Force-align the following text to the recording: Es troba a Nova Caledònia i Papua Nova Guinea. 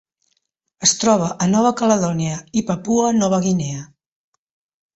Es 0.87 0.93
troba 1.01 1.27
a 1.45 1.49
Nova 1.51 1.71
Caledònia 1.83 2.39
i 2.61 2.65
Papua 2.73 3.13
Nova 3.21 3.41
Guinea. 3.47 3.87